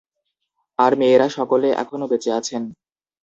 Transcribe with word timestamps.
আর 0.79 0.91
মেয়েরা 0.97 1.27
সকলে 1.37 1.67
এখনো 1.83 2.05
বেঁচে 2.07 2.31
আছেন। 2.39 2.63